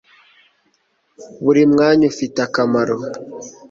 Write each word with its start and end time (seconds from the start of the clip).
Buri 1.43 1.61
mwanya 1.71 2.03
ufite 2.11 2.37
akamaro. 2.47 2.95